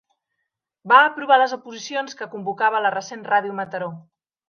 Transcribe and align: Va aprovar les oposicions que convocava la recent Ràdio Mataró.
Va 0.91 1.01
aprovar 1.09 1.37
les 1.43 1.53
oposicions 1.59 2.19
que 2.23 2.31
convocava 2.35 2.83
la 2.87 2.97
recent 2.99 3.27
Ràdio 3.33 3.63
Mataró. 3.63 3.97